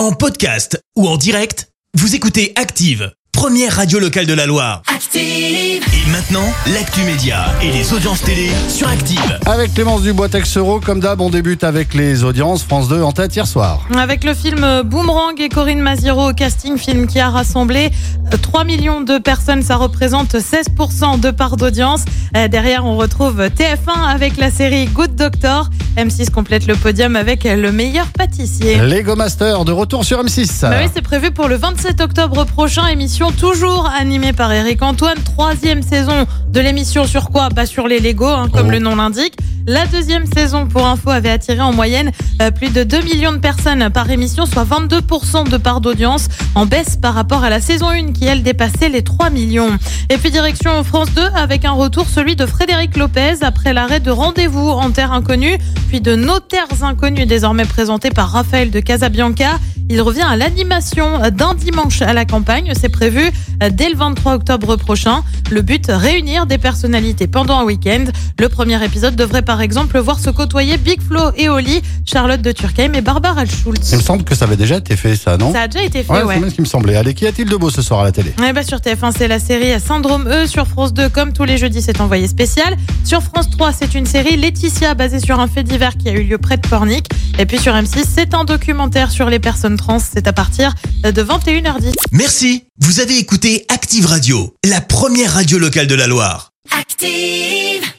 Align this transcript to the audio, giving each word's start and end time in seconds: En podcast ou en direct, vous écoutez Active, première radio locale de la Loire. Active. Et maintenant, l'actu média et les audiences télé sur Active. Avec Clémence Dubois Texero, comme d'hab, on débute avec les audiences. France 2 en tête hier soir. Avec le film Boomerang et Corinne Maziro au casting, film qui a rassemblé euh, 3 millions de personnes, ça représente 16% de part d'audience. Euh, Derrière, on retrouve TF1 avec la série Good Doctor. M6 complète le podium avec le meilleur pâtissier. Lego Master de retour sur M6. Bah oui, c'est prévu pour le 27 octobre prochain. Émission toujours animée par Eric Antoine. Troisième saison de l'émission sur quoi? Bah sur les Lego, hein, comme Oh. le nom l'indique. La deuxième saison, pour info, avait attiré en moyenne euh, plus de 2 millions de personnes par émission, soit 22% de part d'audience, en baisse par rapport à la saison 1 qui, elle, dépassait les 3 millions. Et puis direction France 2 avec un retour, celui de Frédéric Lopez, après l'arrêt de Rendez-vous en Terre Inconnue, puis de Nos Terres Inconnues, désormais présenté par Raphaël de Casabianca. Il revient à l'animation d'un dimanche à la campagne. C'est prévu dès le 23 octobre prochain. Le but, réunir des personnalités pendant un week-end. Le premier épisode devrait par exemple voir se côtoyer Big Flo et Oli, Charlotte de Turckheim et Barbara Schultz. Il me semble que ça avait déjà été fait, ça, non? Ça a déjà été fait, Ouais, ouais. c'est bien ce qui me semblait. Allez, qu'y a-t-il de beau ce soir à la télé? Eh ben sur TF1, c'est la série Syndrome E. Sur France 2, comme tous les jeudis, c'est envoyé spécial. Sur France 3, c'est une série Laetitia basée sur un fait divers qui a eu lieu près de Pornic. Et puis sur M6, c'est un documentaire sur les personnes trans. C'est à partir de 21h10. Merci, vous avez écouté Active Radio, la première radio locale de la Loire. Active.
En 0.00 0.12
podcast 0.12 0.82
ou 0.96 1.06
en 1.06 1.18
direct, 1.18 1.68
vous 1.92 2.14
écoutez 2.14 2.54
Active, 2.56 3.12
première 3.32 3.76
radio 3.76 3.98
locale 3.98 4.24
de 4.24 4.32
la 4.32 4.46
Loire. 4.46 4.80
Active. 4.86 5.20
Et 5.22 6.10
maintenant, 6.10 6.46
l'actu 6.72 7.02
média 7.02 7.44
et 7.62 7.70
les 7.70 7.92
audiences 7.92 8.22
télé 8.22 8.48
sur 8.70 8.88
Active. 8.88 9.38
Avec 9.44 9.74
Clémence 9.74 10.00
Dubois 10.00 10.30
Texero, 10.30 10.80
comme 10.80 11.00
d'hab, 11.00 11.20
on 11.20 11.28
débute 11.28 11.64
avec 11.64 11.92
les 11.92 12.24
audiences. 12.24 12.62
France 12.62 12.88
2 12.88 13.02
en 13.02 13.12
tête 13.12 13.36
hier 13.36 13.46
soir. 13.46 13.86
Avec 13.94 14.24
le 14.24 14.32
film 14.32 14.80
Boomerang 14.86 15.38
et 15.38 15.50
Corinne 15.50 15.80
Maziro 15.80 16.30
au 16.30 16.32
casting, 16.32 16.78
film 16.78 17.06
qui 17.06 17.20
a 17.20 17.28
rassemblé 17.28 17.90
euh, 18.32 18.38
3 18.40 18.64
millions 18.64 19.02
de 19.02 19.18
personnes, 19.18 19.62
ça 19.62 19.76
représente 19.76 20.34
16% 20.34 21.20
de 21.20 21.30
part 21.30 21.58
d'audience. 21.58 22.06
Euh, 22.38 22.48
Derrière, 22.48 22.86
on 22.86 22.96
retrouve 22.96 23.38
TF1 23.38 24.08
avec 24.08 24.38
la 24.38 24.50
série 24.50 24.86
Good 24.86 25.14
Doctor. 25.14 25.68
M6 26.04 26.30
complète 26.30 26.66
le 26.66 26.74
podium 26.76 27.16
avec 27.16 27.44
le 27.44 27.72
meilleur 27.72 28.06
pâtissier. 28.06 28.76
Lego 28.78 29.16
Master 29.16 29.64
de 29.64 29.72
retour 29.72 30.04
sur 30.04 30.22
M6. 30.22 30.62
Bah 30.62 30.76
oui, 30.82 30.88
c'est 30.94 31.02
prévu 31.02 31.30
pour 31.30 31.48
le 31.48 31.56
27 31.56 32.00
octobre 32.00 32.44
prochain. 32.44 32.86
Émission 32.86 33.30
toujours 33.32 33.88
animée 33.98 34.32
par 34.32 34.52
Eric 34.52 34.82
Antoine. 34.82 35.18
Troisième 35.24 35.82
saison 35.82 36.26
de 36.48 36.60
l'émission 36.60 37.06
sur 37.06 37.30
quoi? 37.30 37.48
Bah 37.50 37.66
sur 37.66 37.86
les 37.88 38.00
Lego, 38.00 38.26
hein, 38.26 38.48
comme 38.52 38.68
Oh. 38.68 38.70
le 38.70 38.78
nom 38.78 38.96
l'indique. 38.96 39.34
La 39.66 39.86
deuxième 39.86 40.26
saison, 40.26 40.66
pour 40.66 40.86
info, 40.86 41.10
avait 41.10 41.30
attiré 41.30 41.60
en 41.60 41.72
moyenne 41.72 42.10
euh, 42.40 42.50
plus 42.50 42.70
de 42.70 42.82
2 42.82 43.02
millions 43.02 43.32
de 43.32 43.38
personnes 43.38 43.90
par 43.90 44.10
émission, 44.10 44.46
soit 44.46 44.64
22% 44.64 45.48
de 45.48 45.56
part 45.56 45.80
d'audience, 45.80 46.28
en 46.54 46.66
baisse 46.66 46.96
par 46.96 47.14
rapport 47.14 47.44
à 47.44 47.50
la 47.50 47.60
saison 47.60 47.88
1 47.88 48.12
qui, 48.12 48.24
elle, 48.24 48.42
dépassait 48.42 48.88
les 48.88 49.02
3 49.02 49.30
millions. 49.30 49.70
Et 50.08 50.16
puis 50.16 50.30
direction 50.30 50.82
France 50.82 51.12
2 51.14 51.22
avec 51.36 51.64
un 51.64 51.72
retour, 51.72 52.06
celui 52.08 52.36
de 52.36 52.46
Frédéric 52.46 52.96
Lopez, 52.96 53.42
après 53.42 53.72
l'arrêt 53.72 54.00
de 54.00 54.10
Rendez-vous 54.10 54.68
en 54.68 54.90
Terre 54.90 55.12
Inconnue, 55.12 55.58
puis 55.88 56.00
de 56.00 56.14
Nos 56.14 56.40
Terres 56.40 56.82
Inconnues, 56.82 57.26
désormais 57.26 57.66
présenté 57.66 58.10
par 58.10 58.30
Raphaël 58.30 58.70
de 58.70 58.80
Casabianca. 58.80 59.58
Il 59.92 60.00
revient 60.02 60.22
à 60.22 60.36
l'animation 60.36 61.18
d'un 61.30 61.54
dimanche 61.54 62.00
à 62.00 62.12
la 62.12 62.24
campagne. 62.24 62.72
C'est 62.78 62.88
prévu 62.88 63.28
dès 63.72 63.88
le 63.88 63.96
23 63.96 64.34
octobre 64.34 64.76
prochain. 64.76 65.24
Le 65.50 65.62
but, 65.62 65.86
réunir 65.88 66.46
des 66.46 66.58
personnalités 66.58 67.26
pendant 67.26 67.58
un 67.58 67.64
week-end. 67.64 68.04
Le 68.38 68.48
premier 68.48 68.82
épisode 68.84 69.16
devrait 69.16 69.42
par 69.42 69.60
exemple 69.60 69.98
voir 69.98 70.20
se 70.20 70.30
côtoyer 70.30 70.76
Big 70.76 71.02
Flo 71.02 71.32
et 71.36 71.48
Oli, 71.48 71.82
Charlotte 72.06 72.40
de 72.40 72.52
Turckheim 72.52 72.94
et 72.94 73.00
Barbara 73.00 73.44
Schultz. 73.46 73.90
Il 73.90 73.98
me 73.98 74.02
semble 74.02 74.22
que 74.22 74.36
ça 74.36 74.44
avait 74.44 74.56
déjà 74.56 74.76
été 74.76 74.94
fait, 74.94 75.16
ça, 75.16 75.36
non? 75.36 75.52
Ça 75.52 75.62
a 75.62 75.66
déjà 75.68 75.84
été 75.84 76.04
fait, 76.04 76.12
Ouais, 76.12 76.22
ouais. 76.22 76.34
c'est 76.34 76.40
bien 76.40 76.50
ce 76.50 76.54
qui 76.54 76.60
me 76.60 76.66
semblait. 76.66 76.94
Allez, 76.94 77.12
qu'y 77.12 77.26
a-t-il 77.26 77.48
de 77.48 77.56
beau 77.56 77.68
ce 77.70 77.82
soir 77.82 77.98
à 78.00 78.04
la 78.04 78.12
télé? 78.12 78.32
Eh 78.48 78.52
ben 78.52 78.62
sur 78.62 78.78
TF1, 78.78 79.12
c'est 79.18 79.26
la 79.26 79.40
série 79.40 79.78
Syndrome 79.80 80.28
E. 80.28 80.46
Sur 80.46 80.68
France 80.68 80.94
2, 80.94 81.08
comme 81.08 81.32
tous 81.32 81.44
les 81.44 81.58
jeudis, 81.58 81.82
c'est 81.82 82.00
envoyé 82.00 82.28
spécial. 82.28 82.76
Sur 83.04 83.22
France 83.22 83.50
3, 83.50 83.72
c'est 83.72 83.96
une 83.96 84.06
série 84.06 84.36
Laetitia 84.36 84.94
basée 84.94 85.18
sur 85.18 85.40
un 85.40 85.48
fait 85.48 85.64
divers 85.64 85.96
qui 85.96 86.08
a 86.08 86.12
eu 86.12 86.22
lieu 86.22 86.38
près 86.38 86.58
de 86.58 86.66
Pornic. 86.68 87.08
Et 87.38 87.46
puis 87.46 87.58
sur 87.58 87.72
M6, 87.72 88.04
c'est 88.14 88.34
un 88.34 88.44
documentaire 88.44 89.10
sur 89.10 89.30
les 89.30 89.38
personnes 89.38 89.76
trans. 89.76 89.98
C'est 89.98 90.26
à 90.26 90.32
partir 90.32 90.74
de 91.02 91.22
21h10. 91.22 91.94
Merci, 92.12 92.64
vous 92.80 93.00
avez 93.00 93.18
écouté 93.18 93.64
Active 93.68 94.06
Radio, 94.06 94.54
la 94.64 94.80
première 94.80 95.34
radio 95.34 95.58
locale 95.58 95.86
de 95.86 95.94
la 95.94 96.06
Loire. 96.06 96.52
Active. 96.78 97.89